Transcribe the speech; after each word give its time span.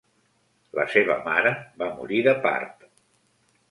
La 0.79 0.85
seva 0.95 1.19
mare 1.29 1.53
va 1.85 1.93
morir 2.01 2.27
de 2.31 2.37
part. 2.49 2.93